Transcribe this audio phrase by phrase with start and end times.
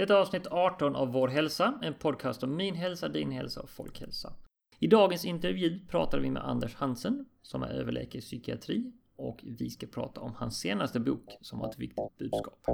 [0.00, 3.70] Detta är avsnitt 18 av Vår hälsa, en podcast om min hälsa, din hälsa och
[3.70, 4.32] folkhälsa.
[4.78, 9.70] I dagens intervju pratar vi med Anders Hansen som är överläkare i psykiatri och vi
[9.70, 12.66] ska prata om hans senaste bok som har ett viktigt budskap.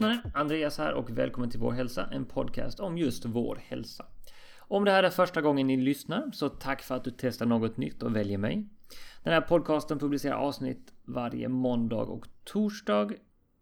[0.00, 0.18] Lyssnare!
[0.34, 4.04] Andreas här och välkommen till Vår Hälsa, en podcast om just vår hälsa.
[4.58, 7.76] Om det här är första gången ni lyssnar, så tack för att du testar något
[7.76, 8.68] nytt och väljer mig.
[9.24, 13.10] Den här podcasten publicerar avsnitt varje måndag och torsdag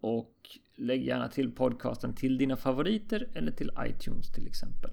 [0.00, 0.34] och
[0.76, 4.90] lägg gärna till podcasten till dina favoriter eller till iTunes till exempel.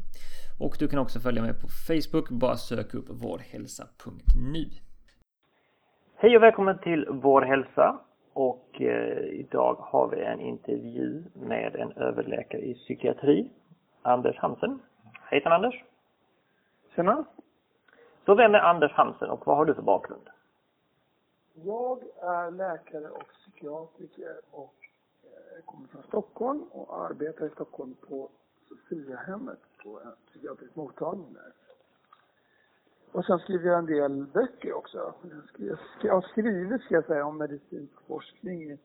[0.59, 4.69] Och du kan också följa mig på Facebook, bara sök upp vårhälsa.nu.
[6.15, 7.99] Hej och välkommen till Vår Hälsa
[8.33, 13.51] och eh, idag har vi en intervju med en överläkare i psykiatri,
[14.01, 14.81] Anders Hansen.
[15.13, 15.83] Hejsan Anders!
[16.95, 17.25] Tjena!
[18.25, 20.29] Så vem är Anders Hansen och vad har du för bakgrund?
[21.53, 24.75] Jag är läkare och psykiatriker och
[25.23, 28.29] eh, kommer från Stockholm och arbetar i Stockholm på
[28.69, 31.53] Sofiahemmet på en psykiatrisk mottagning där.
[33.11, 35.13] Och sen skriver jag en del böcker också.
[36.01, 38.77] Jag, har skrivit, ska jag säga, om medicinsk forskning i,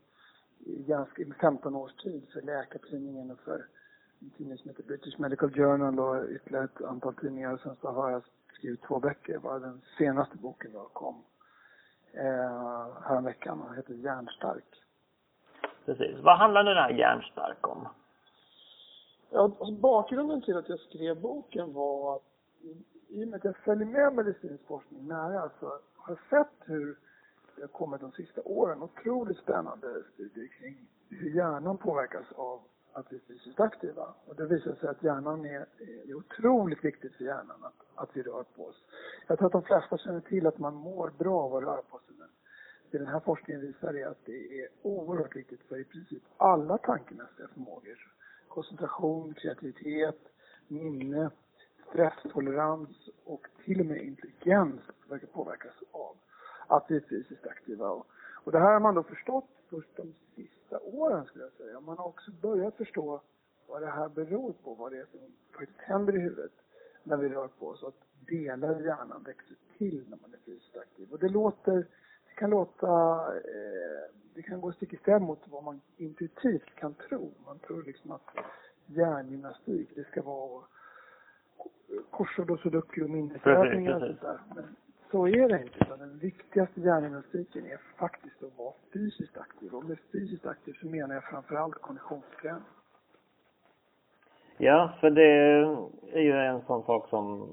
[0.58, 3.66] i ganska i 15 års tid för Läkartidningen och för
[4.20, 7.60] en tidning som heter British Medical Journal och ytterligare ett antal tidningar.
[7.62, 11.24] Sen så har jag skrivit två böcker, bara den senaste boken då kom
[12.12, 14.82] eh, häromveckan och heter Järnstark.
[15.84, 16.18] Precis.
[16.22, 17.88] Vad handlar den här Järnstark om?
[19.30, 22.22] Ja, alltså bakgrunden till att jag skrev boken var att
[23.08, 26.68] i och med att jag följer med medicinsk forskning nära så alltså har jag sett
[26.68, 26.98] hur
[27.56, 32.60] det har kommit de sista åren otroligt spännande studier kring hur hjärnan påverkas av
[32.92, 34.14] att vi är fysiskt aktiva.
[34.26, 35.66] Och det visar sig att hjärnan är,
[36.08, 38.84] är otroligt viktigt för hjärnan att, att vi rör på oss.
[39.26, 41.98] Jag tror att de flesta känner till att man mår bra av att röra på
[41.98, 42.14] sig.
[42.18, 42.28] Men
[42.90, 46.78] det den här forskningen visar är att det är oerhört viktigt för i princip alla
[46.78, 48.12] tankemässiga förmågor.
[48.48, 50.20] Koncentration, kreativitet,
[50.68, 51.30] minne,
[51.88, 56.16] stresstolerans och till och med intelligens verkar påverkas av
[56.66, 57.90] att vi är fysiskt aktiva.
[57.90, 58.06] Och,
[58.44, 61.80] och det här har man då förstått först de sista åren skulle jag säga.
[61.80, 63.20] Man har också börjat förstå
[63.66, 65.20] vad det här beror på, vad det är som
[65.58, 66.52] faktiskt händer i huvudet
[67.02, 67.84] när vi rör på oss.
[67.84, 71.12] Att delar i hjärnan växer till när man är fysiskt aktiv.
[71.12, 71.86] Och det låter,
[72.28, 72.88] det kan låta,
[73.36, 77.32] eh, det kan gå stick i stäv mot vad man intuitivt kan tro.
[77.46, 78.26] Man tror liksom att
[78.86, 80.64] hjärngymnastik, det ska vara
[82.10, 84.38] korsord och sudoku och minnesövningar och sånt där.
[84.54, 84.76] Men
[85.10, 85.78] så är det inte.
[85.80, 89.74] Utan den viktigaste hjärngymnastiken är faktiskt att vara fysiskt aktiv.
[89.74, 92.62] Och med fysiskt aktiv så menar jag framförallt konditionsträning.
[94.58, 95.30] Ja, för det
[96.12, 97.48] är ju en sån sak som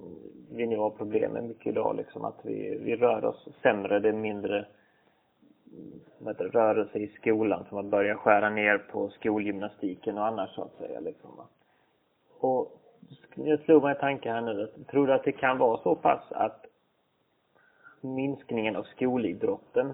[0.52, 4.10] vi nu har problem med mycket idag liksom att vi, vi rör oss sämre, det
[4.10, 4.66] är mindre
[6.26, 10.78] heter, rörelse i skolan så man börjar skära ner på skolgymnastiken och annars så att
[10.78, 11.32] säga liksom.
[12.40, 12.83] Och
[13.36, 16.66] jag slog mig tanken här nu, tror du att det kan vara så pass att
[18.02, 19.94] minskningen av skolidrotten,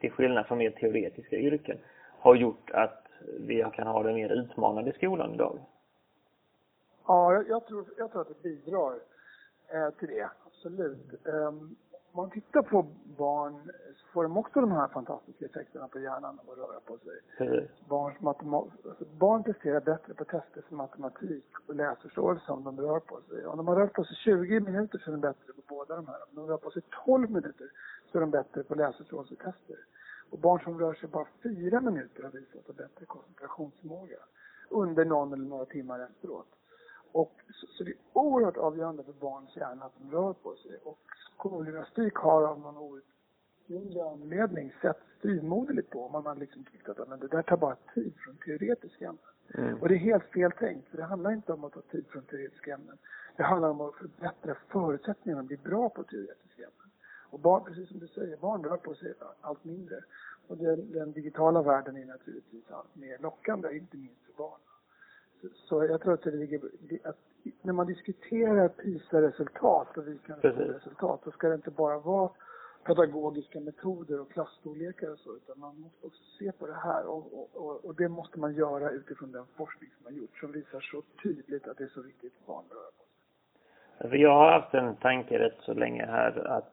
[0.00, 1.78] till skillnad från mer teoretiska yrken,
[2.18, 3.06] har gjort att
[3.38, 5.58] vi kan ha den mer utmanande skolan idag?
[7.06, 8.94] Ja, jag, jag tror, jag tror att det bidrar
[9.68, 11.14] eh, till det, absolut.
[11.24, 11.76] Um,
[12.14, 12.86] man tittar på
[13.18, 16.98] barn så får de också de här fantastiska effekterna på hjärnan av att röra på
[16.98, 17.46] sig.
[17.48, 17.64] Mm.
[17.88, 23.20] Barns alltså barn presterar bättre på tester för matematik och läsförståelse om de rör på
[23.28, 23.46] sig.
[23.46, 26.06] Om de har rört på sig 20 minuter så är de bättre på båda de
[26.06, 26.22] här.
[26.28, 27.70] Om de rör på sig 12 minuter
[28.12, 29.76] så är de bättre på läsförståelsetester.
[30.30, 34.18] Och barn som rör sig bara 4 minuter har visat bättre koncentrationsförmåga
[34.68, 36.46] under någon eller några timmar efteråt.
[37.14, 40.78] Och så, så det är oerhört avgörande för barns hjärna att de rör på sig.
[40.84, 40.98] Och
[41.34, 46.08] skolgymnastik har av någon outgrundlig anledning sett styvmoderligt på.
[46.08, 49.32] Man har liksom tyckt att men det där tar bara tid från teoretiska ämnen.
[49.54, 49.82] Mm.
[49.82, 50.88] Och det är helt fel tänkt.
[50.88, 52.98] För det handlar inte om att ta tid från teoretiska ämnen.
[53.36, 56.90] Det handlar om att förbättra förutsättningarna att bli bra på teoretiska ämnen.
[57.30, 60.00] Och barn, precis som du säger, barn rör på sig allt mindre.
[60.48, 64.60] Och den, den digitala världen är naturligtvis allt mer lockande, inte minst för barn.
[65.54, 66.60] Så jag tror att det ligger,
[67.04, 67.18] att
[67.62, 72.30] när man diskuterar PISA-resultat och vikande resultat, då ska det inte bara vara
[72.86, 77.48] pedagogiska metoder och klassstorlekar och så, utan man måste också se på det här och,
[77.54, 81.02] och, och det måste man göra utifrån den forskning som har gjorts som visar så
[81.22, 84.20] tydligt att det är så viktigt för barn att röra på sig.
[84.20, 86.72] Jag har haft en tanke rätt så länge här att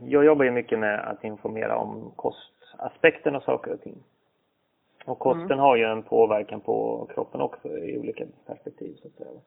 [0.00, 4.02] jag jobbar ju mycket med att informera om kostaspekten av saker och ting.
[5.04, 5.58] Och kosten mm.
[5.58, 9.40] har ju en påverkan på kroppen också i olika perspektiv så att säga.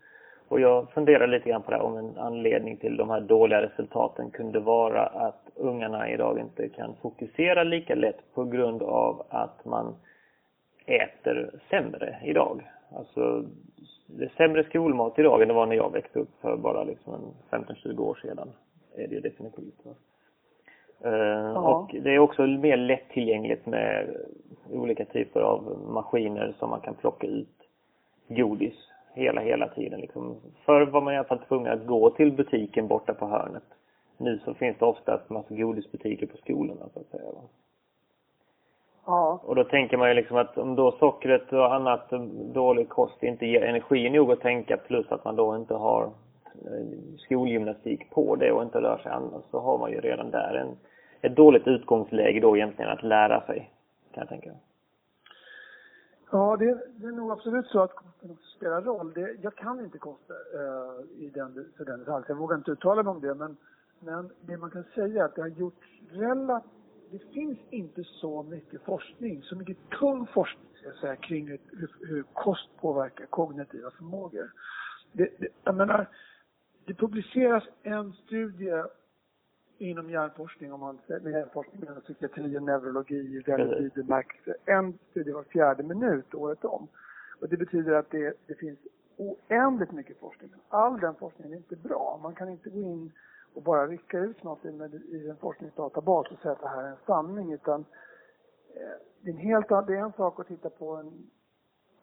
[0.47, 4.31] Och jag funderar lite grann på det om en anledning till de här dåliga resultaten
[4.31, 9.95] kunde vara att ungarna idag inte kan fokusera lika lätt på grund av att man
[10.85, 12.61] äter sämre idag.
[12.91, 13.45] Alltså,
[14.07, 17.33] det är sämre skolmat idag än det var när jag växte upp för bara liksom
[17.49, 18.51] 15-20 år sedan.
[18.95, 19.85] Är det definitivt.
[19.85, 19.91] Uh,
[21.03, 21.59] ja.
[21.59, 24.15] Och det är också mer lättillgängligt med
[24.71, 27.55] olika typer av maskiner som man kan plocka ut
[28.27, 28.73] godis
[29.13, 29.99] hela, hela tiden.
[29.99, 30.35] Liksom.
[30.65, 33.63] Förr var man i alla fall tvungen att gå till butiken borta på hörnet.
[34.17, 37.31] Nu så finns det oftast massa godisbutiker på skolorna så att säga.
[39.05, 39.39] Ja.
[39.43, 42.09] Och då tänker man ju liksom att om då sockret och annat
[42.53, 46.09] dålig kost inte ger energi nog att tänka plus att man då inte har eh,
[46.65, 50.53] Eh, skolgymnastik på det och inte rör sig annars så har man ju redan där
[50.53, 50.77] en,
[51.21, 53.71] ett dåligt utgångsläge då egentligen att lära sig,
[54.13, 54.51] kan jag tänka.
[56.31, 59.13] Ja, det, det är nog absolut så att kosten också spelar roll.
[59.13, 63.03] Det, jag kan inte kosta uh, i den, för den detalj, jag vågar inte uttala
[63.03, 63.57] mig om det, men,
[63.99, 66.71] men det man kan säga är att det har gjorts relativt
[67.11, 71.59] det finns inte så mycket forskning, så mycket tung forskning ska jag säga, kring hur,
[72.07, 74.51] hur kost påverkar kognitiva förmågor.
[75.11, 76.07] Det, det, jag menar,
[76.85, 78.83] det publiceras en studie
[79.77, 84.55] inom hjärnforskning, om man med hjärnforskning psykiatri och neurologi i väldigt vid bemärkelse.
[84.65, 86.87] En studie var fjärde minut året om.
[87.41, 88.79] Och det betyder att det, det finns
[89.17, 90.49] oändligt mycket forskning.
[90.69, 92.19] All den forskningen är inte bra.
[92.23, 93.11] Man kan inte gå in
[93.53, 96.97] och bara rycka ut något i en forskningsdatabas och säga att det här är en
[97.05, 97.85] sanning utan
[98.75, 101.29] eh, det är en helt det är en sak att titta på, en,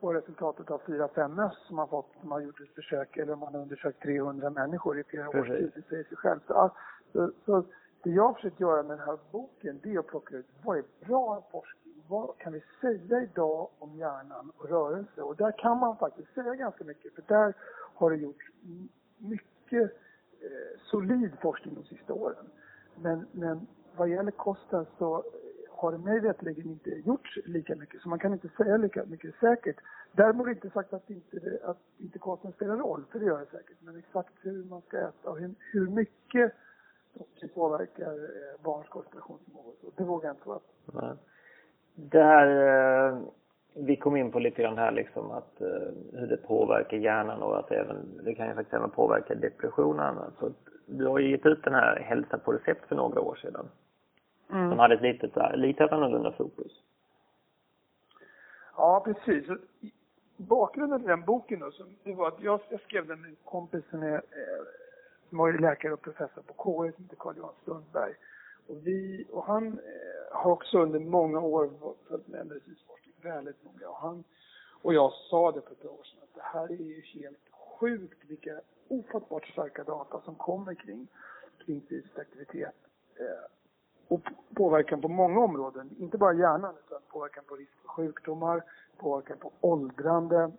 [0.02, 3.54] på resultatet av 4-5 möss som man fått, som har gjort ett försök eller man
[3.54, 6.40] har undersökt 300 människor i flera års tid, det säger sig själv.
[6.46, 6.70] Så,
[7.12, 7.64] så, så
[8.02, 10.78] det jag har försökt göra med den här boken, det är att plocka ut vad
[10.78, 12.04] är bra forskning?
[12.08, 15.22] Vad kan vi säga idag om hjärnan och rörelse?
[15.22, 17.54] Och där kan man faktiskt säga ganska mycket, för där
[17.94, 18.46] har det gjorts
[19.18, 19.82] mycket
[20.40, 22.46] eh, solid forskning de sista åren.
[22.96, 23.66] Men, men
[23.96, 25.24] vad gäller kosten så
[25.82, 29.34] har det mig veterligen inte gjorts lika mycket, så man kan inte säga lika mycket
[29.40, 29.76] säkert.
[30.12, 33.76] Däremot inte sagt att inte, att inte kosten spelar roll, för det gör det säkert.
[33.80, 36.52] Men exakt hur man ska äta och hur, hur mycket
[37.40, 41.16] det påverkar eh, barns koncentrationsförmåga, det vågar jag inte svara på.
[41.94, 42.48] Det här
[43.10, 43.18] eh,
[43.74, 45.68] vi kom in på lite grann här liksom att eh,
[46.12, 50.16] hur det påverkar hjärnan och att även, det kan ju faktiskt även påverka depressionen.
[50.38, 50.52] Så
[50.86, 53.68] du har ju gett ut den här Hälsa på recept för några år sedan.
[54.52, 54.70] Mm.
[54.70, 56.72] Som hade ett litet, lite annorlunda fokus.
[58.76, 59.46] Ja, precis.
[60.36, 63.36] Bakgrunden till den boken då, så, det var att jag, jag skrev den med en
[63.44, 64.64] kompis som är, eh,
[65.28, 68.14] som var läkare och professor på KI som heter Carl-Johan Stundberg.
[68.66, 71.70] Och vi, och han eh, har också under många år
[72.08, 73.88] följt med medicinsk forskning väldigt noga.
[73.88, 74.24] Och han
[74.82, 78.18] och jag sa det för ett år sedan att det här är ju helt sjukt
[78.28, 81.08] vilka ofattbart starka data som kommer kring,
[81.64, 82.74] kring fysisk aktivitet.
[83.20, 83.44] Eh,
[84.12, 84.20] och
[84.54, 88.62] påverkan på många områden, inte bara hjärnan utan påverkan på risk för sjukdomar,
[88.96, 90.52] påverkan på åldrande,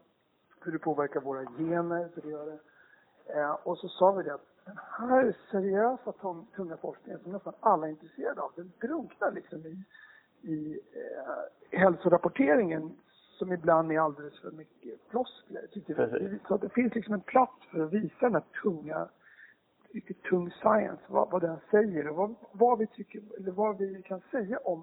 [0.61, 2.59] hur det påverkar våra gener, för det gör det.
[3.39, 6.13] Eh, och så sa vi det att den här seriösa
[6.55, 9.85] tunga forskningen som nästan alla är intresserade av, den drunknar liksom i,
[10.41, 12.91] i eh, hälsorapporteringen
[13.37, 15.67] som ibland är alldeles för mycket floskler.
[16.47, 19.07] Så det finns liksom en plats för att visa den här tunga,
[19.93, 24.01] riktigt tung science, vad, vad den säger och vad, vad, vi tycker, eller vad vi
[24.01, 24.79] kan säga om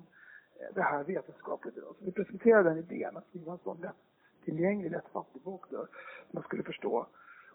[0.61, 1.95] eh, det här vetenskapligt idag.
[1.99, 5.87] Så vi presenterade den idén att skriva en sån lättillgänglig, lättfattig bok där
[6.31, 7.07] man skulle förstå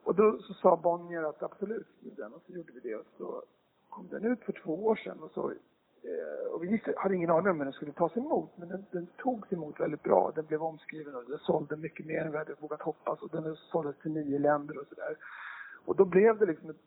[0.06, 2.34] och då så sa Bonnier att absolut, den.
[2.34, 3.44] och så gjorde vi det och så
[3.90, 5.52] kom den ut för två år sedan och så
[6.04, 9.08] eh, och vi hade ingen aning om hur den skulle tas emot, men den, den
[9.18, 10.32] togs emot väldigt bra.
[10.36, 13.56] Den blev omskriven och den sålde mycket mer än vi hade vågat hoppas och den
[13.56, 15.18] såldes till nio länder och sådär.
[15.86, 16.82] Och då blev det liksom ett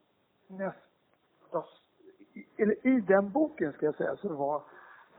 [0.49, 1.65] nästa,
[2.57, 4.63] eller i den boken ska jag säga, så var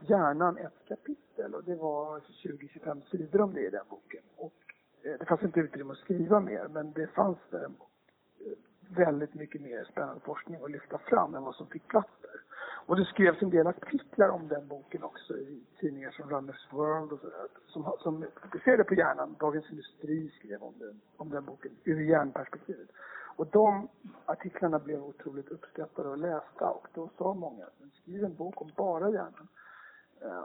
[0.00, 4.22] hjärnan ett kapitel och det var 20-25 sidor om det i den boken.
[4.36, 4.54] Och
[5.02, 7.70] eh, det fanns inte utrymme att skriva mer, men det fanns eh,
[8.88, 12.40] väldigt mycket mer spännande forskning att lyfta fram än vad som fick plats där.
[12.86, 17.12] Och det skrevs en del artiklar om den boken också i tidningar som Runners World
[17.12, 19.36] och sådär, som, som fokuserade på hjärnan.
[19.40, 22.88] Dagens Industri skrev om den, om den boken ur hjärnperspektivet.
[23.40, 23.88] Och de
[24.26, 29.10] artiklarna blev otroligt uppskattade och lästa och då sa många skriv en bok om bara
[29.10, 29.48] hjärnan.
[30.24, 30.44] Uh,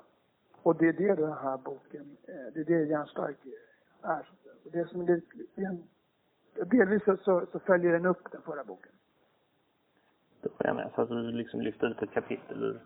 [0.63, 3.37] och det är det den här boken, uh, det är det Hjärnstark
[4.01, 4.29] är.
[4.65, 5.21] Och det som det
[6.65, 8.91] delvis så, så, följer den upp den förra boken.
[10.57, 10.91] Jag med.
[10.95, 12.81] Så att du liksom lyfte ut ett kapitel ur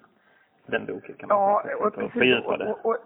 [0.66, 1.78] den boken kan man Ja, säga.
[1.78, 2.98] och, Och och, och,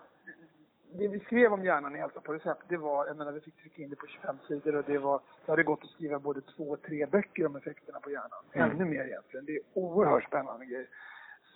[0.97, 3.57] det vi skrev om hjärnan i Hälsa på recept, det var, jag menar vi fick
[3.57, 6.41] trycka in det på 25 sidor och det var, det hade gått att skriva både
[6.41, 8.43] två och tre böcker om effekterna på hjärnan.
[8.51, 8.71] Mm.
[8.71, 9.45] Ännu mer egentligen.
[9.45, 10.87] Det är oerhört spännande grejer.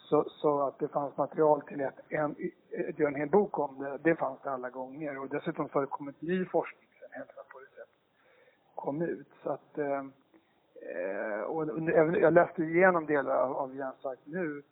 [0.10, 2.36] Så, så att det fanns material till en,
[2.90, 5.20] att göra en hel bok om det, det fanns det alla gånger.
[5.20, 7.92] Och dessutom så har det kommit ny forskning sen Hälsa på recept
[8.78, 9.28] kom ut.
[9.44, 10.06] Så att, eh,
[10.96, 11.82] eh, och, och
[12.22, 14.64] jag läste igenom delar av, av Hjärnstark nu.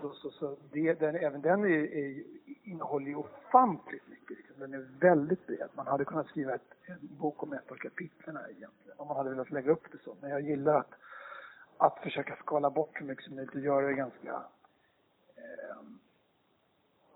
[0.00, 2.22] Så, så, så det, den, även den är, är,
[2.62, 4.36] innehåller ju ofantligt mycket.
[4.36, 4.54] Liksom.
[4.58, 5.68] Den är väldigt bred.
[5.74, 8.96] Man hade kunnat skriva ett, en bok om ett av kapitlen egentligen.
[8.96, 10.16] Om man hade velat lägga upp det så.
[10.20, 10.94] Men jag gillar att,
[11.76, 14.42] att försöka skala bort så mycket som möjligt och göra det ganska
[15.36, 15.76] eh,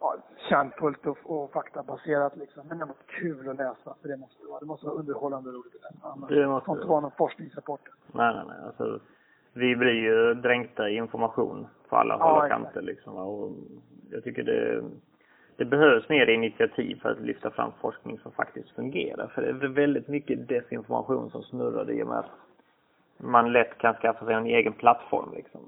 [0.00, 0.16] ja,
[0.48, 2.66] kärnfullt och, och faktabaserat liksom.
[2.68, 3.94] Men det måste vara kul att läsa.
[4.02, 4.60] För det måste vara.
[4.60, 6.06] Det måste vara underhållande och roligt att läsa.
[6.08, 7.88] Annars Det måste inte vara någon forskningsrapport.
[8.12, 8.66] Nej, nej, nej.
[8.66, 9.00] Alltså,
[9.52, 13.14] vi blir ju dränkta i information på alla håll och kanter liksom.
[13.14, 13.52] Och
[14.10, 14.84] jag tycker det,
[15.56, 19.26] det behövs mer initiativ för att lyfta fram forskning som faktiskt fungerar.
[19.26, 22.30] För det är väldigt mycket desinformation som snurrar i och med att
[23.16, 25.60] man lätt kan skaffa sig en egen plattform liksom.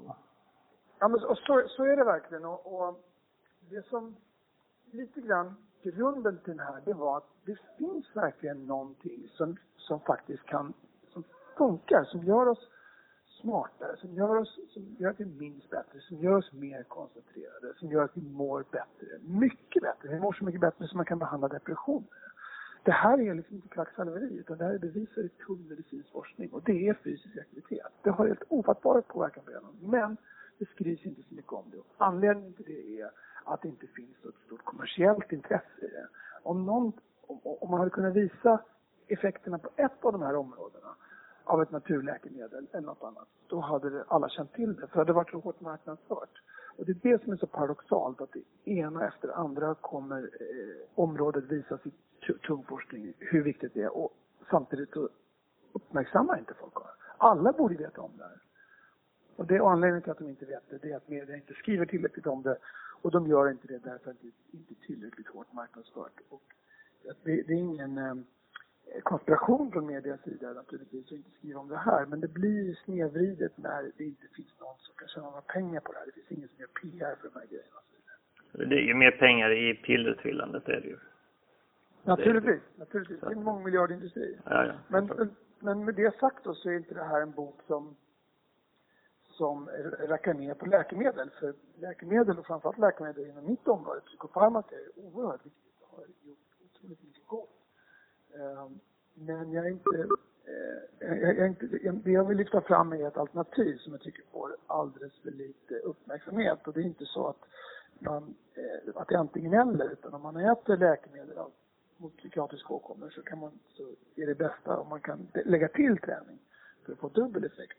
[0.98, 2.44] Ja, men och så, så är det verkligen.
[2.44, 3.00] Och, och
[3.70, 4.16] det som
[4.90, 10.00] lite grann grunden till det här, det var att det finns verkligen någonting som, som
[10.00, 10.72] faktiskt kan,
[11.12, 11.24] som
[11.56, 12.68] funkar, som gör oss
[13.44, 17.74] smartare, som gör oss, som gör att vi minns bättre, som gör oss mer koncentrerade,
[17.78, 19.06] som gör att vi mår bättre.
[19.22, 20.08] Mycket bättre.
[20.08, 22.04] Vi mår så mycket bättre som man kan behandla depression.
[22.82, 26.50] Det här är liksom inte kvacksalveri, utan det här är bevis för tung medicinsk forskning.
[26.52, 27.92] Och det är fysisk aktivitet.
[28.02, 29.76] Det har helt ofattbar påverkan på hjärnan.
[29.80, 30.16] Men
[30.58, 31.78] det skrivs inte så mycket om det.
[31.78, 33.10] Och anledningen till det är
[33.44, 36.06] att det inte finns så ett stort kommersiellt intresse i det.
[36.42, 36.92] Om, någon,
[37.26, 38.60] om, om man hade kunnat visa
[39.06, 40.94] effekterna på ett av de här områdena
[41.44, 44.86] av ett naturläkemedel eller något annat, då hade det alla känt till det.
[44.86, 46.42] För det hade varit så hårt marknadsfört.
[46.76, 50.18] Och det är det som är så paradoxalt, att det ena efter det andra kommer
[50.22, 51.94] eh, området visa sitt
[52.26, 53.96] tu- tung forskning, hur viktigt det är.
[53.96, 54.12] Och
[54.50, 55.08] samtidigt så
[55.72, 56.88] uppmärksammar inte folk det.
[57.18, 58.40] Alla borde veta om det här.
[59.36, 61.54] Och det är anledningen till att de inte vet det, det är att media inte
[61.54, 62.58] skriver tillräckligt om det.
[63.02, 66.20] Och de gör inte det därför att det inte är tillräckligt hårt marknadsfört.
[66.28, 66.42] Och
[67.02, 68.14] det, det är ingen eh,
[69.02, 72.06] konspiration från medias sida naturligtvis att inte skriva om det här.
[72.06, 75.92] Men det blir snedvridet när det inte finns någon som kan tjäna några pengar på
[75.92, 76.06] det här.
[76.06, 77.76] Det finns ingen som gör PR för de här grejerna.
[78.52, 78.68] och.
[78.68, 80.98] Det är ju mer pengar i pillertvillandet, det är det ju.
[82.02, 83.20] Naturligtvis, naturligtvis.
[83.20, 84.38] Det är en mångmiljardindustri.
[84.44, 84.74] Ja, ja.
[84.88, 87.96] Men, men, men med det sagt då så är inte det här en bok som
[89.36, 89.68] som
[90.08, 91.30] rackar ner på läkemedel.
[91.40, 96.38] För läkemedel och framförallt läkemedel inom mitt område, psykofarmaka, är oerhört viktigt och har gjort
[96.64, 97.63] otroligt mycket gott.
[98.34, 98.80] Ehm,
[99.14, 99.98] men jag är inte,
[100.44, 104.22] eh, jag, jag jag- det jag vill lyfta fram är ett alternativ som jag tycker
[104.32, 106.66] får alldeles för lite uppmärksamhet.
[106.66, 107.40] Och det är inte så att,
[107.98, 111.38] man, eh, att det är antingen eller, utan om man äter läkemedel
[111.96, 113.82] mot psykiatriska åkommor så, kan man, så
[114.16, 116.38] är det bästa om man kan lägga till träning
[116.84, 117.78] för att få dubbel effekt.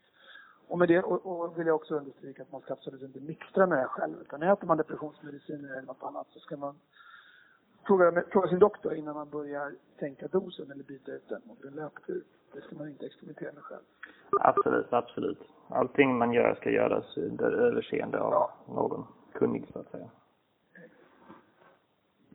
[0.68, 3.66] Och med det och, och vill jag också understryka att man ska absolut inte mixtra
[3.66, 4.20] med det här själv.
[4.20, 6.74] Utan äter man depressionsmediciner eller något annat så ska man
[7.86, 11.74] fråga, fråga sin doktor innan man börjar sänka dosen eller byta ut den mot en
[11.74, 12.22] löpkur.
[12.54, 13.82] Det ska man inte experimentera med själv.
[14.40, 15.38] Absolut, absolut.
[15.68, 20.08] Allting man gör ska göras under överseende av någon kunnig så att säga.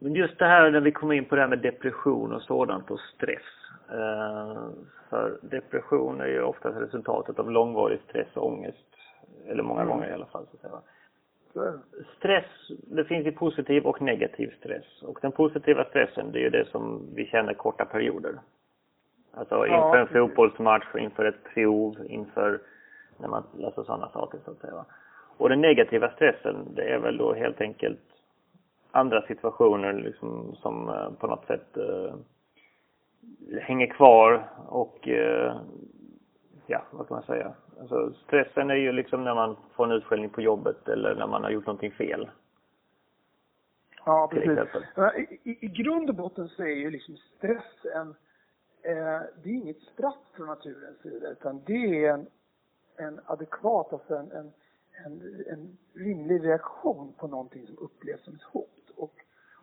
[0.04, 2.92] Men just det här när vi kommer in på det här med depression och sådant
[2.92, 3.42] och stress.
[3.90, 4.68] Eh,
[5.10, 8.86] för depression är ju oftast resultatet av långvarig stress och ångest.
[9.46, 9.94] Eller många Mm.
[9.94, 10.82] gånger i alla fall så att säga.
[12.18, 15.02] Stress, det finns ju positiv och negativ stress.
[15.02, 18.40] Och den positiva stressen, det är ju det som vi känner korta perioder.
[19.34, 20.22] Alltså Ja, inför en precis.
[20.22, 22.60] fotbollsmatch, inför ett prov, inför
[23.18, 24.86] när man läser sådana saker så att säga.
[25.38, 28.00] Och den negativa stressen, det är väl då helt enkelt
[28.92, 32.14] andra situationer liksom som eh, på något sätt eh,
[33.62, 35.56] hänger kvar och eh,
[36.72, 37.54] ja, vad kan man säga?
[37.80, 41.44] Alltså stressen är ju liksom när man får en utskällning på jobbet eller när man
[41.44, 42.30] har gjort någonting fel.
[44.06, 44.84] Ja, precis.
[45.44, 48.10] I, i, grund och botten så är ju liksom stress en,
[48.82, 52.28] eh, det är inget straff från naturens sida utan det är en,
[52.98, 54.52] en adekvat, alltså en, en,
[55.06, 58.90] en, en rimlig reaktion på någonting som upplevs som ett hot.
[58.96, 59.14] Och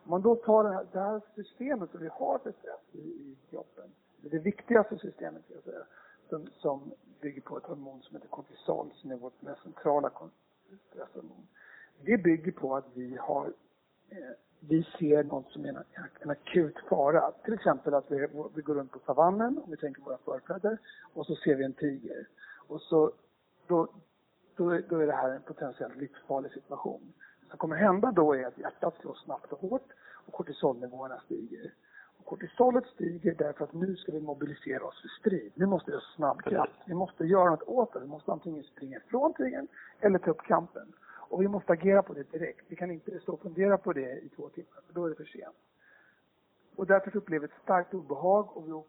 [0.05, 2.99] om man då tar det här, det här systemet som vi har för stress i,
[2.99, 3.85] i kroppen,
[4.23, 5.85] det viktigaste systemet jag säga,
[6.29, 10.11] som, som bygger på ett hormon som heter kortisol, som är vårt mest centrala
[10.91, 11.49] stresshormon.
[12.05, 13.53] Det bygger på att vi har
[14.09, 15.85] eh, vi ser något som är en,
[16.21, 17.33] en akut fara.
[17.45, 20.79] Till exempel att vi, vi går runt på savannen, om vi tänker på våra förfäder,
[21.15, 22.29] och så ser vi en tiger.
[22.69, 23.13] Och så,
[23.67, 23.89] då,
[24.57, 27.13] då, då är det här en potentiellt livsfarlig situation.
[27.41, 29.93] Det som kommer hända då är att hjärtat slår snabbt och hårt
[30.27, 31.75] och kortisolnivåerna stiger.
[32.29, 35.53] Kortisolet stiger därför att nu ska vi mobilisera oss för strid.
[35.55, 36.81] Nu måste vi ha snabb kraft.
[36.87, 38.01] Vi måste göra något åt det.
[38.01, 39.69] Vi måste antingen springa ifrån tigern
[40.01, 40.93] eller ta upp kampen.
[41.31, 42.65] Och vi måste agera på det direkt.
[42.69, 45.15] Vi kan inte stå och fundera på det i två timmar, för då är det
[45.15, 45.57] för sent.
[46.77, 48.87] Och därför upplever vi ett starkt obehag och vi, och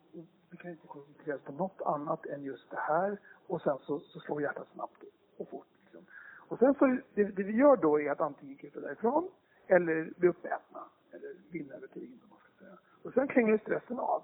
[0.49, 3.17] vi kan inte koncentrera oss på något annat än just det här.
[3.47, 5.03] Och sen så, så slår hjärtat snabbt
[5.37, 5.67] och fort.
[5.83, 6.05] Liksom.
[6.47, 9.29] Och sen så, det, det vi gör då är att antingen kuta därifrån
[9.67, 10.83] eller bli uppätna.
[11.11, 12.77] Eller vinna över tigern, om man ska säga.
[13.09, 14.23] Och sen klingar stressen av.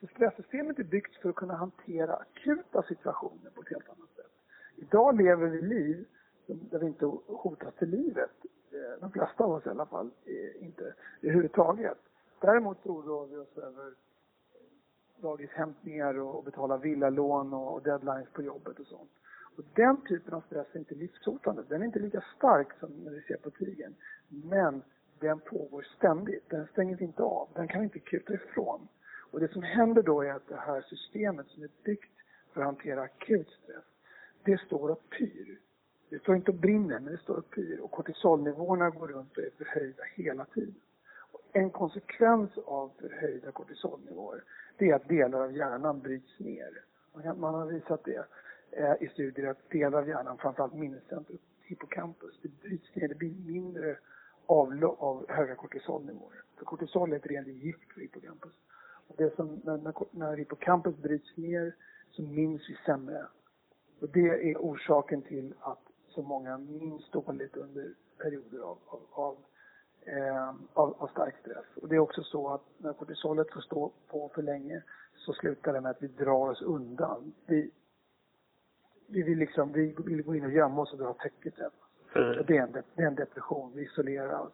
[0.00, 4.32] Så stresssystemet är byggt för att kunna hantera akuta situationer på ett helt annat sätt.
[4.76, 6.06] Idag lever vi liv
[6.46, 8.30] där vi inte hotas till livet.
[8.72, 11.98] Eh, de flesta av oss i alla fall, eh, inte överhuvudtaget.
[12.40, 13.92] Däremot oroar vi oss över eh,
[15.22, 19.10] dagishämtningar och betala villalån och och deadlines på jobbet och sånt.
[19.56, 21.62] Och den typen av stress är inte livshotande.
[21.68, 23.94] Den är inte lika stark som när vi ser på tigern.
[24.28, 24.82] Men
[25.24, 26.50] den pågår ständigt.
[26.50, 27.48] Den stänger vi inte av.
[27.54, 28.88] Den kan vi inte kuta ifrån.
[29.30, 32.14] Och det som händer då är att det här systemet som är byggt
[32.52, 33.84] för att hantera akut stress,
[34.44, 35.58] det står och pyr.
[36.10, 37.80] Det står inte och brinner, men det står och pyr.
[37.80, 40.80] Och kortisolnivåerna går runt och är förhöjda hela tiden.
[41.32, 44.42] Och en konsekvens av förhöjda kortisolnivåer,
[44.78, 46.84] det är att delar av hjärnan bryts ner.
[47.36, 48.26] Man har visat det
[48.70, 53.08] eh, i studier att delar av hjärnan, framförallt minnescentrum, hippocampus, det bryts ner.
[53.08, 53.96] Det blir mindre
[54.46, 56.42] av, av höga kortisolnivåer.
[56.58, 58.52] För kortisol är ett rent gift för hippocampus.
[59.08, 61.74] Och det som, när, när, när hippocampus bryts ner
[62.10, 63.26] så minns vi sämre.
[64.00, 69.36] Och det är orsaken till att så många minns dåligt under perioder av, av, av,
[70.00, 71.66] eh, av, av stark stress.
[71.82, 74.82] Och det är också så att när kortisolet får stå på för länge
[75.16, 77.34] så slutar det med att vi drar oss undan.
[77.46, 77.70] Vi,
[79.06, 81.93] vi vill liksom, vi vill gå in och gömma oss och dra täcket över oss.
[82.14, 82.44] Mm.
[82.46, 84.52] Det är, en, det är en depression, vi isolerar oss.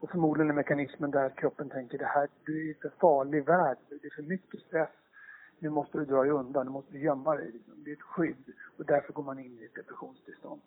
[0.00, 3.44] Och förmodligen är mekanismen där att kroppen tänker det här, du är i för farlig
[3.44, 4.90] värld, det är för mycket stress.
[5.58, 7.52] Nu måste du dra dig undan, nu måste du gömma dig.
[7.76, 10.60] Det är ett skydd och därför går man in i ett depressionstillstånd.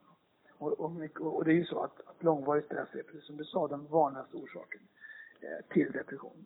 [0.58, 3.38] Och, och, mycket, och det är ju så att, att långvarig stress är, precis som
[3.38, 4.82] du sa, den vanligaste orsaken
[5.41, 6.45] eh, till depression.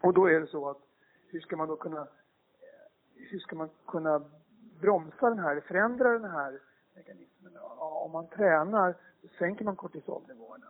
[0.00, 0.82] Och då är det så att
[1.28, 2.06] hur ska man då kunna eh,
[3.14, 4.22] hur ska man kunna
[4.80, 6.60] bromsa den här, eller förändra den här
[6.94, 7.35] mekanismen?
[7.54, 8.94] Ja, om man tränar
[9.38, 10.66] sänker man kortisolnivåerna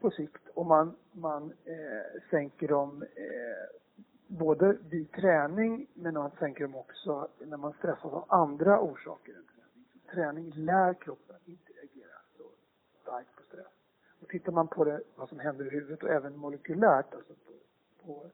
[0.00, 3.78] på sikt och man, man eh, sänker dem eh,
[4.26, 9.44] både vid träning men man sänker dem också när man stressas av andra orsaker än
[9.44, 9.86] träning.
[10.14, 12.42] Träning lär kroppen inte reagera så
[13.02, 13.72] starkt på stress.
[14.20, 17.52] Och tittar man på det, vad som händer i huvudet och även molekylärt, alltså på,
[18.06, 18.30] på,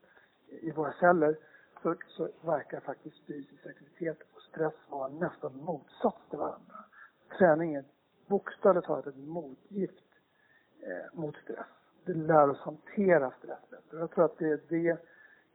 [0.49, 1.37] i våra celler,
[1.81, 6.82] så, så verkar faktiskt fysisk aktivitet och stress vara nästan motsats till varandra.
[7.37, 7.83] Träning är
[8.27, 10.09] bokstavligt talat ett motgift
[10.81, 11.67] eh, mot stress.
[12.05, 13.99] Det lär oss hantera stress bättre.
[13.99, 14.97] Jag tror att det, det är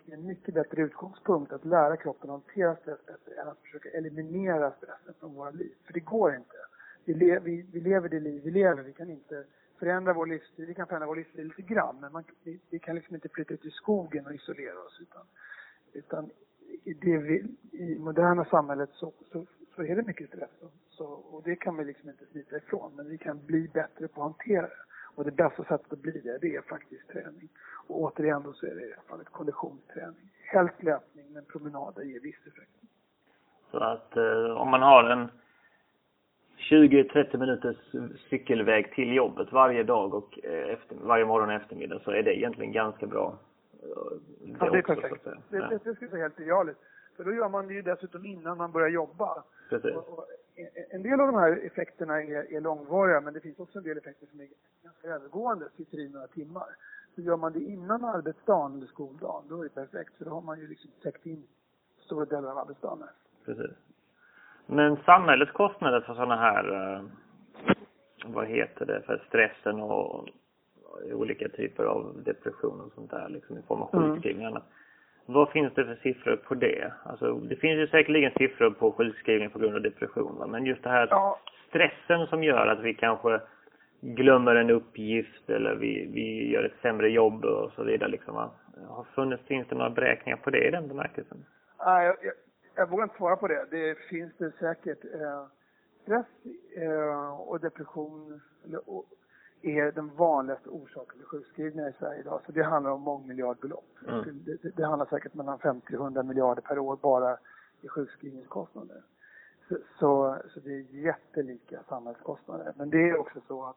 [0.06, 4.70] en mycket bättre utgångspunkt att lära kroppen att hantera stress bättre än att försöka eliminera
[4.70, 5.74] stressen från våra liv.
[5.84, 6.56] För det går inte.
[7.04, 8.82] Vi, le, vi, vi lever det liv vi lever.
[8.82, 9.44] Vi kan inte
[9.78, 10.66] förändra vår livsstil.
[10.66, 13.54] Vi kan förändra vår livsstil lite grann, men man, vi, vi kan liksom inte flytta
[13.54, 15.00] ut i skogen och isolera oss.
[15.00, 15.26] Utan,
[15.92, 16.30] utan
[16.84, 19.46] i det vi, i moderna samhället så, så,
[19.78, 20.50] så är det mycket stress.
[20.90, 22.92] Så, och det kan vi liksom inte smita ifrån.
[22.96, 24.82] Men vi kan bli bättre på att hantera det.
[25.14, 27.48] Och det bästa sättet att bli det, det är faktiskt träning.
[27.86, 30.30] Och återigen då så är det i alla fall ett konditionsträning.
[30.42, 32.70] Helst löpning, men promenader ger viss effekt.
[33.70, 35.28] Så att eh, om man har en
[36.56, 37.76] 20-30 minuters
[38.30, 42.38] cykelväg till jobbet varje dag och eh, efter, varje morgon och eftermiddag så är det
[42.38, 43.38] egentligen ganska bra.
[43.82, 43.88] eh,
[44.60, 45.24] Ja, det är också, perfekt.
[45.24, 46.82] Det, Ja, det, det skulle vara helt idealiskt.
[47.16, 49.44] För då gör man det ju dessutom innan man börjar jobba.
[49.68, 49.96] Precis.
[49.96, 50.24] Och, och
[50.90, 53.98] en- del av de här effekterna är, är långvariga, men det finns också en del
[53.98, 54.48] effekter som är
[54.84, 56.66] ganska övergående, sitter i några timmar.
[57.14, 60.14] Så gör man det innan arbetsdagen eller skoldagen, då är det perfekt.
[60.18, 61.42] För då har man ju liksom täckt in
[61.98, 63.08] stora delar av arbetsdagen.
[63.44, 63.70] Precis.
[64.66, 67.02] Men samhällets kostnader för sådana här, eh,
[68.26, 70.28] vad heter det, för stressen och
[71.12, 74.10] olika typer av depression och sånt där, liksom i form av Mm.
[74.10, 74.64] sjukskrivning och annat.
[75.30, 76.92] Vad finns det för siffror på det?
[77.02, 80.46] Alltså, det finns ju säkerligen siffror på sjukskrivning på grund av depression, va?
[80.46, 83.40] men just det här Ja, stressen som gör att vi kanske
[84.00, 88.10] glömmer en uppgift eller vi, vi gör ett sämre jobb och så vidare.
[88.10, 88.50] Liksom, va?
[88.88, 91.44] Har funnits, finns det några beräkningar på det i den bemärkelsen?
[91.86, 92.34] Nej, jag, jag,
[92.74, 93.66] jag vågar inte svara på det.
[93.70, 95.04] Det finns det säkert.
[95.04, 95.46] Eh,
[96.02, 96.26] stress
[96.76, 99.04] eh, och depression eller, och,
[99.62, 102.40] är den vanligaste orsaken till sjukskrivningar i Sverige idag.
[102.46, 103.96] Så det handlar om mångmiljardbelopp.
[104.08, 104.44] Mm.
[104.44, 107.38] Det, det, det handlar säkert mellan 50 och 100 miljarder per år bara
[107.80, 109.02] i sjukskrivningskostnader.
[109.68, 112.72] Så, så, så det är jättelika samhällskostnader.
[112.76, 113.76] Men det är också så att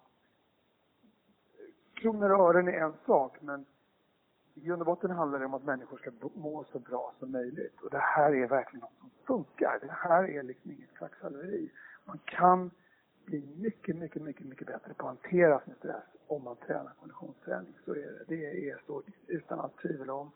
[1.94, 3.66] kronor och ören är en sak, men
[4.54, 7.82] i grund och botten handlar det om att människor ska må så bra som möjligt.
[7.82, 9.80] Och det här är verkligen något som funkar.
[9.82, 11.72] Det här är liksom inget kvacksalveri.
[12.06, 12.72] Man kan
[13.26, 17.74] bli mycket, mycket, mycket, mycket bättre på att hantera sin stress om man tränar konditionsträning.
[17.86, 18.24] Så är det.
[18.28, 20.32] Det är så utan allt tvivel om.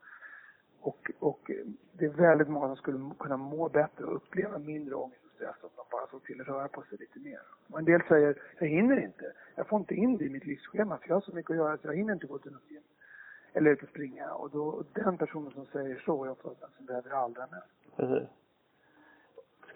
[0.80, 1.52] Och, och
[1.94, 5.56] det är väldigt många som skulle kunna må bättre och uppleva mindre ångest och stress
[5.62, 7.42] om de bara såg till att röra på sig lite mer.
[7.70, 9.34] Och en del säger, jag hinner inte.
[9.56, 11.78] Jag får inte in det i mitt livsschema för jag har så mycket att göra
[11.78, 12.84] så jag hinner inte gå till något gym.
[13.54, 14.34] Eller ut och springa.
[14.34, 17.48] Och då, och den personen som säger så är ofta den som behöver det allra
[17.48, 17.96] mest.
[17.96, 18.30] Precis.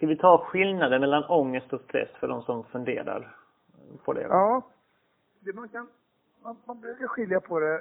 [0.00, 3.36] Ska vi ta skillnaden mellan ångest och stress för de som funderar
[4.04, 4.22] på det?
[4.22, 4.62] Ja.
[5.40, 5.88] Det man, kan,
[6.42, 7.80] man, man brukar skilja på det eh,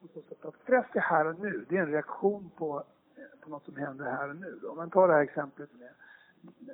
[0.00, 1.64] på så sätt att stress är här och nu.
[1.68, 2.84] Det är en reaktion på,
[3.16, 4.60] eh, på något som händer här och nu.
[4.70, 5.90] Om man tar det här exemplet med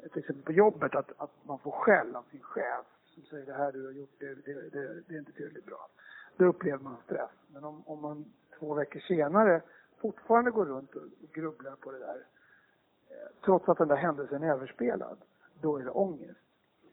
[0.05, 3.55] ett exempel på jobbet, att, att man får skäll av sin chef som säger det
[3.55, 5.89] här du har gjort, det, det, det, det är inte tillräckligt bra.
[6.37, 7.31] Då upplever man stress.
[7.53, 8.25] Men om, om man
[8.59, 9.63] två veckor senare
[10.01, 12.25] fortfarande går runt och grubblar på det där,
[13.45, 15.19] trots att den där händelsen är överspelad,
[15.61, 16.41] då är det ångest.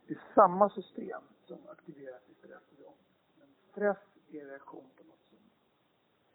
[0.08, 3.40] Det är samma system som aktiveras i stress och ångest.
[3.40, 3.98] Men stress
[4.32, 5.38] är reaktion på något som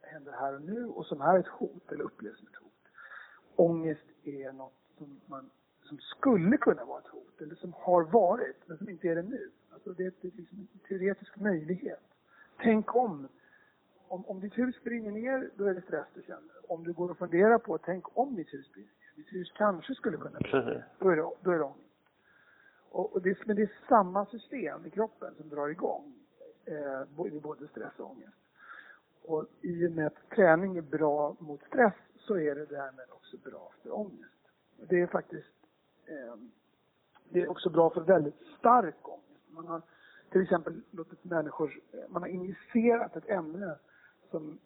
[0.00, 2.88] händer här och nu och som är ett hot eller upplevs som ett hot.
[3.57, 5.50] Ångest är något som, man,
[5.83, 9.22] som skulle kunna vara ett hot eller som har varit men som inte är det
[9.22, 9.50] nu.
[9.70, 12.03] Alltså det är, det är liksom en teoretisk möjlighet.
[12.57, 13.29] Tänk om
[14.09, 16.72] om, om ditt hus brinner ner, då är det stress du känner.
[16.72, 19.33] Om du går och funderar på, tänk om ditt hus brinner ner.
[19.33, 20.87] Mitt hus kanske skulle kunna brinna ner.
[20.98, 21.87] Då är det, då är det ångest.
[22.90, 26.14] Och, och det, men det är samma system i kroppen som drar igång
[26.64, 28.37] eh, vid både stress och ångest.
[29.22, 33.37] Och i och med att träning är bra mot stress så är det därmed också
[33.37, 34.40] bra för ångest.
[34.88, 35.54] Det är faktiskt
[36.06, 36.37] eh,
[37.33, 39.50] det är också bra för väldigt stark ångest.
[39.50, 39.83] Man har
[40.30, 43.78] till exempel låtit människor, man har injicerat ett ämne
[44.30, 44.59] som,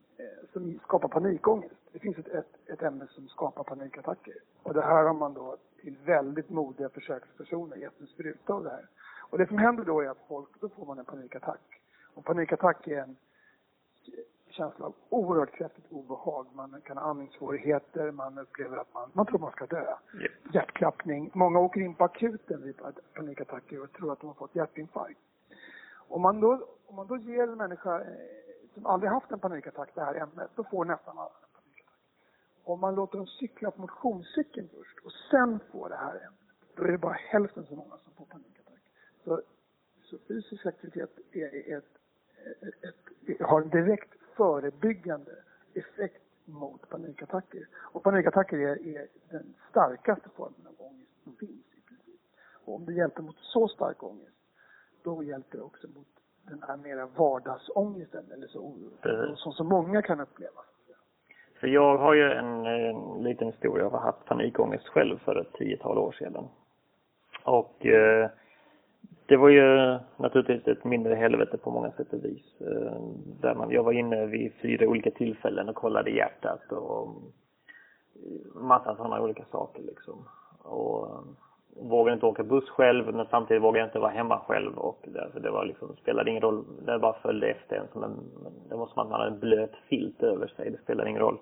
[0.52, 1.74] som skapar panikångest.
[1.92, 4.34] Det finns ett, ett, ett ämne som skapar panikattacker.
[4.62, 8.70] Och det här har man då till väldigt modiga försökspersoner gett en spruta av det
[8.70, 8.88] här.
[9.30, 11.80] Och det som händer då är att folk, då får man en panikattack.
[12.14, 13.16] Och panikattack är en
[14.48, 16.46] känsla av oerhört kraftigt obehag.
[16.52, 19.94] Man kan ha andningssvårigheter, man upplever att man, man tror man ska dö.
[20.20, 20.32] Yep.
[20.54, 21.30] Hjärtklappning.
[21.34, 22.80] Många åker in på akuten vid
[23.14, 25.20] panikattacker och tror att de har fått hjärtinfarkt.
[26.08, 28.06] Om man då, om man då ger en människa eh,
[28.74, 31.96] som aldrig haft en panikattack det här ämnet, då får nästan alla en panikattack.
[32.64, 36.40] Om man låter dem cykla på motionscykeln först och sen får det här ämnet,
[36.74, 38.80] då är det bara hälften så många som får panikattack.
[39.24, 39.42] Så,
[40.02, 41.84] så fysisk aktivitet är, är ett,
[42.62, 42.84] ett,
[43.28, 47.68] ett, har en direkt förebyggande effekt mot panikattacker.
[47.74, 52.20] Och panikattacker är, är den starkaste formen av ångest som finns i princip.
[52.64, 54.36] Och om det hjälper mot så stark ångest,
[55.02, 58.74] då hjälper det också mot den här mera vardagsångesten eller så,
[59.36, 60.60] som så många kan uppleva.
[61.60, 63.84] För jag har ju en, en liten historia.
[63.84, 66.48] Jag har haft panikångest själv för ett tiotal år sedan.
[67.44, 68.30] Och eh,
[69.26, 72.60] det var ju naturligtvis ett mindre helvete på många sätt och vis.
[72.60, 73.00] Eh,
[73.40, 77.08] där man, jag var inne vid fyra olika tillfällen och kollade hjärtat och
[78.54, 80.28] massa sådana olika saker liksom.
[80.62, 81.24] Och
[81.76, 85.40] vågade inte åka buss själv men samtidigt vågade jag inte vara hemma själv och därför
[85.40, 88.16] det var liksom, spelade ingen roll, det bara följde efter en som en,
[88.68, 91.38] det var som att man hade en blöt filt över sig, det spelade ingen roll.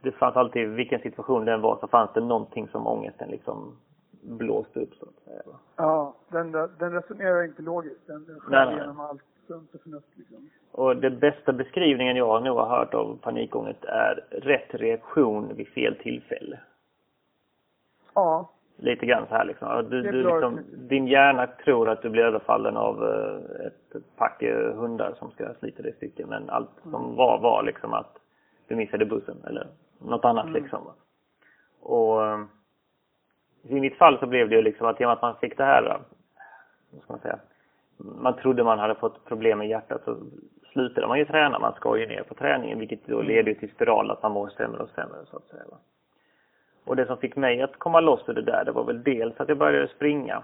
[0.00, 3.76] Det fanns alltid, vilken situation den var så fanns det någonting som ångesten liksom
[4.22, 5.42] blåste upp så att säga.
[5.76, 10.50] Ja, den, den resonerar inte logiskt, den, den skär igenom allt sunt och förnuft liksom.
[10.72, 15.96] Och den bästa beskrivningen jag nog har hört av panikångest är rätt reaktion vid fel
[15.96, 16.60] tillfälle.
[18.14, 19.86] Ja, lite grann så här liksom.
[19.90, 24.42] Du, du, liksom din hjärna tror att du blir överfallen av eh, ett pack
[24.74, 26.28] hundar som ska slita dig i stycken.
[26.28, 27.16] Men allt som mm.
[27.16, 28.18] var var liksom att
[28.68, 29.66] du missade bussen eller
[29.98, 30.62] något annat mm.
[30.62, 30.80] liksom.
[31.80, 32.40] Och eh,
[33.62, 35.86] i mitt fall så blev det ju liksom att genom att man fick det här,
[35.86, 35.96] eh,
[36.90, 37.38] vad ska man säga,
[37.96, 40.16] man trodde man hade fått problem med hjärtat så
[40.72, 41.58] slutade man ju träna.
[41.58, 43.26] Man ska ju ner på träningen vilket då mm.
[43.26, 45.62] leder till spiral att man mår sämre och sämre så att säga.
[46.84, 49.40] Och det som fick mig att komma loss ur det där, det var väl dels
[49.40, 50.42] att jag började springa.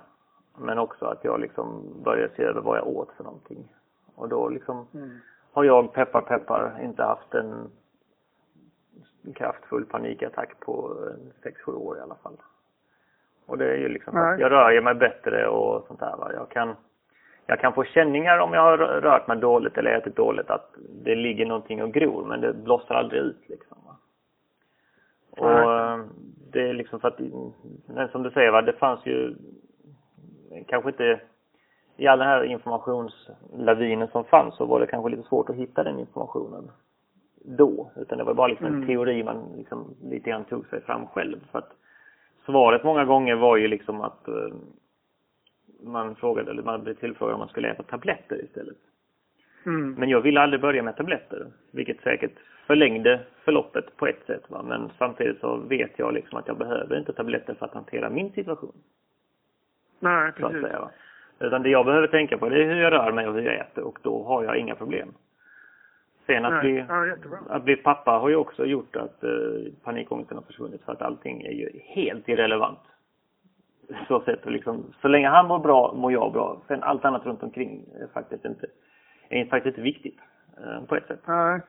[0.59, 3.69] Men också att jag liksom började se över vad jag åt för någonting.
[4.15, 5.11] Och då liksom mm.
[5.53, 7.71] har jag, peppar peppar, inte haft en
[9.35, 10.97] kraftfull panikattack på
[11.67, 12.37] 6-7 år i alla fall.
[13.47, 14.35] Och det är ju liksom Nej.
[14.35, 16.33] att jag rör mig bättre och sånt där va.
[16.35, 16.77] Jag kan,
[17.47, 20.75] jag kan få känningar om jag har rört mig dåligt eller ätit dåligt att
[21.05, 23.79] det ligger någonting och gror men det blossar aldrig ut liksom.
[23.85, 23.97] Va?
[25.31, 25.99] Och
[26.53, 27.21] det är liksom för att,
[27.87, 29.35] men som du säger va, det fanns ju
[30.67, 31.21] kanske inte
[31.97, 35.83] i all den här informationslavinen som fanns så var det kanske lite svårt att hitta
[35.83, 36.71] den informationen
[37.45, 37.91] då.
[37.97, 38.81] Utan det var bara liksom mm.
[38.81, 41.37] en teori man liksom lite grann tog sig fram själv.
[41.53, 41.73] För att
[42.45, 44.55] svaret många gånger var ju liksom att uh,
[45.83, 48.79] man frågade, eller man blev tillfrågad om man skulle äta tabletter istället.
[49.67, 49.95] Mm.
[49.95, 52.35] Men jag ville aldrig börja med tabletter, vilket säkert
[52.71, 54.51] förlängde förloppet på ett sätt.
[54.51, 54.63] Va?
[54.63, 58.33] Men samtidigt så vet jag liksom att jag behöver inte tabletter för att hantera min
[58.33, 58.73] situation.
[60.01, 60.51] Nej, precis.
[60.51, 60.91] Så att säga, va?
[61.39, 63.55] Utan det jag behöver tänka på det är hur jag rör mig och hur jag
[63.55, 65.09] äter och då har jag inga problem.
[66.27, 67.17] Sen att, bli, ja,
[67.49, 69.31] att bli pappa har ju också gjort att eh,
[69.85, 72.79] panikångesten har försvunnit för att allting är ju helt irrelevant.
[74.09, 76.63] Så sett liksom, så länge han mår bra mår jag bra.
[76.69, 78.67] Sen allt annat runt omkring är faktiskt inte,
[79.29, 80.19] är faktiskt inte viktigt
[80.65, 81.21] eh, på ett sätt.
[81.27, 81.61] Nej.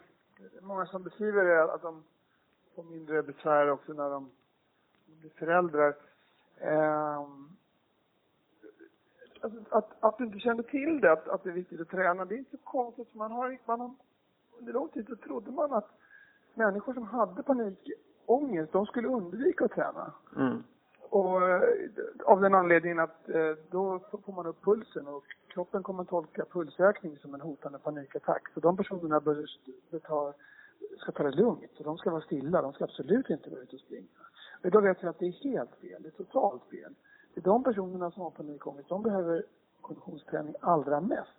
[0.61, 2.03] Många som beskriver det att de
[2.75, 4.31] får mindre besvär också när de
[5.05, 5.95] blir föräldrar.
[6.57, 7.19] Eh,
[9.41, 12.25] alltså, att, att du inte kände till det, att, att det är viktigt att träna,
[12.25, 13.13] det är inte så konstigt.
[13.13, 13.91] Man har, man har,
[14.59, 15.89] under lång tid så trodde man att
[16.53, 20.13] människor som hade panikångest, de skulle undvika att träna.
[20.35, 20.63] Mm.
[21.09, 21.61] Och eh,
[22.25, 26.45] av den anledningen att eh, då får man upp pulsen och kroppen kommer att tolka
[26.45, 28.53] pulsökning som en hotande panikattack.
[28.53, 29.45] Så de personerna bör,
[30.03, 30.33] ta,
[30.99, 31.71] ska ta det lugnt.
[31.77, 32.61] Så de ska vara stilla.
[32.61, 34.07] De ska absolut inte vara ute och springa.
[34.61, 36.01] Men då vet vi att det är helt fel.
[36.01, 36.93] Det är totalt fel.
[37.33, 38.89] Det är de personerna som har panikångest.
[38.89, 39.45] De behöver
[39.81, 41.29] konditionsträning allra mest.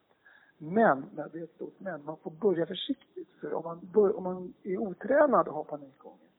[0.59, 3.29] Men, det är ett stort men, man får börja försiktigt.
[3.41, 6.33] För om man, bör, om man är otränad och har panikångest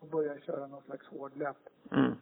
[0.00, 2.12] och börjar köra någon slags hård läpp, mm.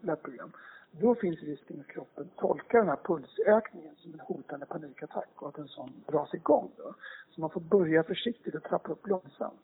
[0.00, 0.52] läppprogram,
[1.00, 5.58] då finns risken att kroppen tolkar den här pulsökningen som en hotande panikattack och att
[5.58, 6.70] en sån dras igång.
[6.76, 6.94] Då.
[7.30, 9.60] Så man får börja försiktigt och trappa upp långsamt.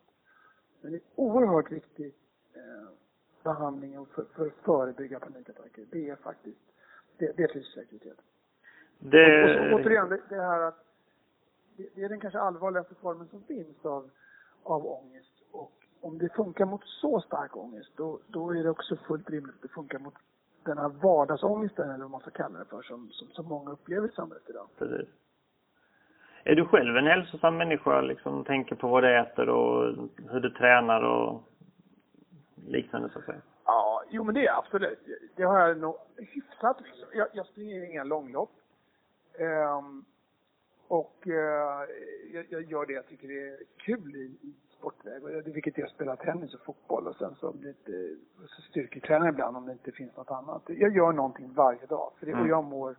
[0.81, 2.13] Men det är oerhört viktig
[2.53, 2.89] eh,
[3.43, 5.85] behandling för, för att förebygga panikattacker.
[5.91, 6.61] Det är faktiskt,
[7.17, 8.17] det, det är livssäkerhet.
[8.99, 9.43] Det...
[9.43, 10.85] Och, och så, återigen, det, det här att
[11.77, 14.09] det, det är den kanske allvarligaste formen som finns av,
[14.63, 15.33] av ångest.
[15.51, 19.55] Och om det funkar mot så stark ångest, då, då är det också fullt rimligt
[19.55, 20.13] att det funkar mot
[20.65, 24.07] den här vardagsångesten, eller vad man ska kalla det för, som, som, som många upplever
[24.07, 24.67] i samhället idag.
[24.77, 25.09] Precis.
[26.43, 29.95] Är du själv en hälsosam människa, liksom tänker på vad du äter och
[30.31, 31.43] hur du tränar och
[32.67, 33.41] liknande så att säga?
[33.65, 34.99] Ja, jo men det är absolut.
[35.35, 36.77] Det har jag nog hyfsat.
[37.13, 38.51] Jag, jag springer inga långlopp.
[39.39, 40.05] Um,
[40.87, 41.33] och uh,
[42.33, 45.53] jag, jag, gör det jag tycker det är kul i, i sportväg.
[45.53, 48.15] Vilket är att spela tennis och fotboll och sen så lite
[48.47, 50.61] så styrketränar ibland om det inte finns något annat.
[50.67, 52.11] Jag gör någonting varje dag.
[52.19, 52.43] För det, mm.
[52.43, 52.95] och jag mår,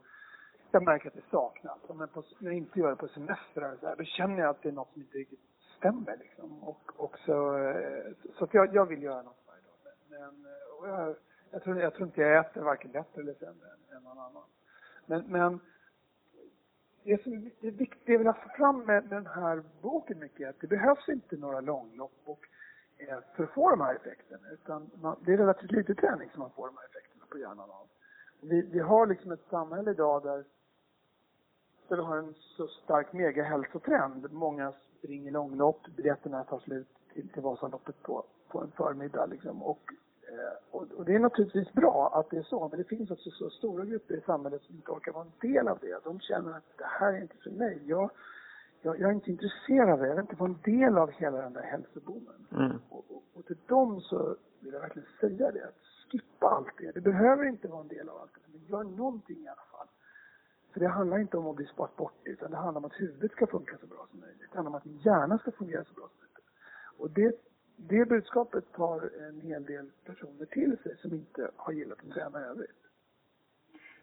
[0.70, 1.79] jag märker att det saknas.
[1.87, 4.51] Om jag, på, när jag inte gör det på semestrar så här, då känner jag
[4.51, 5.40] att det är något som inte riktigt
[5.79, 6.64] stämmer liksom.
[6.64, 9.77] Och, och så, eh, så att jag, jag vill göra något varje dag.
[10.11, 10.47] Men,
[10.90, 11.16] jag,
[11.51, 14.44] jag, tror, jag tror inte jag äter varken bättre eller sämre än, än någon annan.
[15.07, 15.61] Men, men
[17.04, 20.48] det som är viktigt, det jag vill få fram med, den här boken mycket är
[20.48, 22.40] att det behövs inte några långlopp och,
[22.96, 24.48] eh, för att få de här effekterna.
[24.52, 27.70] Utan man, det är relativt lite träning som man får de här effekterna på hjärnan
[27.70, 27.88] av.
[28.40, 30.44] Vi, vi har liksom ett samhälle idag där,
[31.88, 34.32] där vi har en så stark megahälsotrend.
[34.32, 39.62] Många springer långlopp, biljetterna tar slut till, till Vasaloppet på, på en förmiddag liksom.
[39.62, 39.90] Och
[40.70, 43.51] och, och, det är naturligtvis bra att det är så, men det finns också så
[43.51, 46.05] stora grupper i samhället som inte orkar vara en del av det.
[46.05, 47.83] De känner att det här är inte för mig.
[47.87, 48.11] Jag,
[48.83, 50.07] jag, jag är inte intresserad av det.
[50.07, 52.47] Jag vill inte vara en del av hela den där hälsoboomen.
[52.53, 52.73] Mm.
[52.88, 56.90] Och, och, och, till dem så vill jag verkligen säga det, att skippa allt det.
[56.90, 59.88] Det behöver inte vara en del av allt det, men gör någonting i alla fall.
[60.73, 63.47] För det handlar inte om att bli sportig, utan det handlar om att huvudet ska
[63.47, 64.51] funka så bra som möjligt.
[64.51, 66.49] Det handlar om att din hjärna ska fungera så bra som möjligt.
[66.99, 71.98] Och det det budskapet tar en hel del personer till sig som inte har gillat
[72.08, 72.84] att träna i övrigt.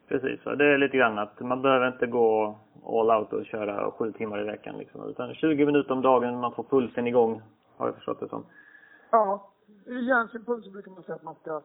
[0.08, 4.12] Precis, det är lite grann att man behöver inte gå all out och köra sju
[4.12, 7.42] timmar i veckan liksom, utan 20 minuter om dagen, man får pulsen igång,
[7.78, 8.46] har jag förstått det som.
[9.12, 9.52] Ja,
[9.86, 11.62] ur hjärnsynpunkt så brukar man säga att man ska,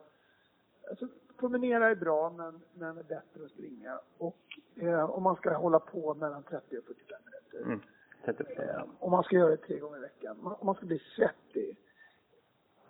[0.89, 1.07] alltså
[1.39, 5.79] promenera är bra men, men är bättre att springa och eh, om man ska hålla
[5.79, 7.65] på mellan 30 och 45 minuter.
[7.65, 7.81] Mm.
[8.25, 10.37] 30 eh, och man ska göra det tre gånger i veckan.
[10.59, 11.77] Om man ska bli svettig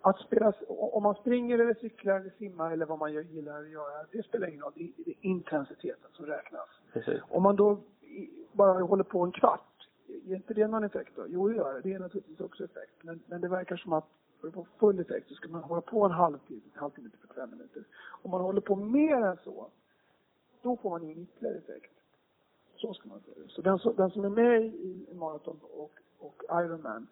[0.02, 4.06] att spela, om man springer eller cyklar eller simmar eller vad man gillar att göra,
[4.12, 4.72] det spelar ingen roll.
[4.74, 6.68] Det är intensiteten som räknas.
[6.92, 7.20] Precis.
[7.28, 7.78] Om man då
[8.52, 11.24] bara håller på en kvart, ger inte det någon effekt då?
[11.28, 11.80] Jo, det gör det.
[11.80, 13.02] Det är naturligtvis också effekt.
[13.02, 14.08] Men, men det verkar som att
[14.40, 17.18] för att få full effekt så ska man hålla på en halvtimme, en halvtimme till
[17.18, 17.84] 45 minuter.
[18.22, 19.70] Om man håller på mer än så,
[20.62, 21.92] då får man ingen ytterligare effekt.
[22.76, 23.48] Så ska man säga.
[23.48, 27.06] Så den, den som är med i maraton och, och Ironman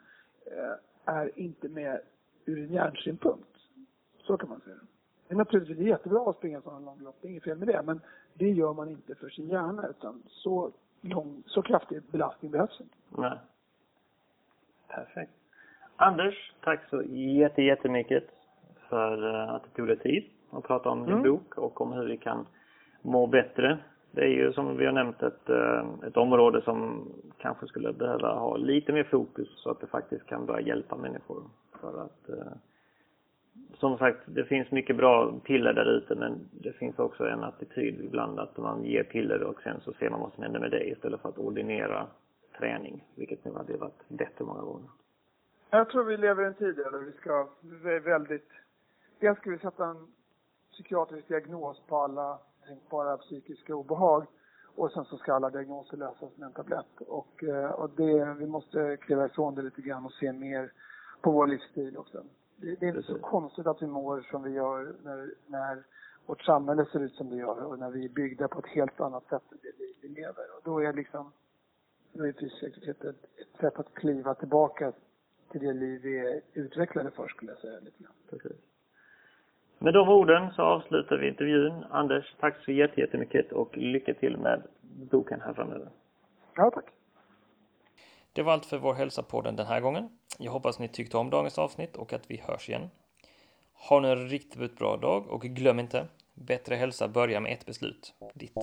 [0.46, 2.00] eh, är inte med
[2.46, 3.56] ur en hjärnsynpunkt.
[4.18, 4.76] Så kan man säga.
[5.28, 7.82] Det är naturligtvis jättebra att springa sådana långlopp, det är inget fel med det.
[7.82, 8.00] Men
[8.34, 12.94] det gör man inte för sin hjärna utan så, lång, så kraftig belastning behövs inte.
[13.08, 13.38] Nej.
[14.88, 15.32] Perfekt.
[15.96, 18.24] Anders, tack så jätte, jättemycket
[18.88, 21.22] för eh, att du tog dig tid att prata om din Mm.
[21.22, 22.46] bok och om hur vi kan
[23.02, 23.78] må bättre.
[24.10, 28.34] Det är ju som vi har nämnt ett, eh, ett område som kanske skulle behöva
[28.34, 31.42] ha lite mer fokus så att det faktiskt kan börja hjälpa människor.
[31.92, 32.52] För att eh,
[33.74, 38.00] som sagt, det finns mycket bra piller där ute men det finns också en attityd
[38.00, 40.88] ibland att man ger piller och sen så ser man vad som händer med det
[40.88, 42.06] istället för att ordinera
[42.58, 44.88] träning, vilket nu hade varit bättre många gånger.
[45.70, 47.48] Jag tror vi lever i en tid där vi ska
[47.84, 48.50] är väldigt...
[49.20, 50.06] Dels ska vi sätta en
[50.72, 54.26] psykiatrisk diagnos på alla tänkbara psykiska obehag
[54.76, 57.00] och sen så ska alla diagnoser lösas med en tablett.
[57.00, 60.72] Och, eh, och det, vi måste kliva ifrån det lite grann och se mer
[61.20, 62.22] på vår livsstil också.
[62.56, 65.82] Det, det är inte så konstigt att vi mår som vi gör när, när
[66.26, 69.00] vårt samhälle ser ut som det gör och när vi är byggda på ett helt
[69.00, 70.44] annat sätt än det liv vi lever.
[70.56, 71.32] Och då är liksom,
[72.12, 74.92] då är fysisk ett, ett, ett sätt att kliva tillbaka
[75.50, 78.12] till det liv vi är utvecklade för skulle jag säga lite grann.
[78.30, 78.56] Precis.
[79.78, 81.84] Med de orden så avslutar vi intervjun.
[81.90, 84.62] Anders, tack så jätte- jättemycket och lycka till med
[85.10, 85.88] boken här framöver.
[86.54, 86.84] Ja, tack.
[88.36, 90.08] Det var allt för vår hälsopodden den här gången.
[90.38, 92.90] Jag hoppas ni tyckte om dagens avsnitt och att vi hörs igen.
[93.72, 98.14] Ha nu en riktigt bra dag och glöm inte, bättre hälsa börjar med ett beslut.
[98.34, 98.54] Ditt.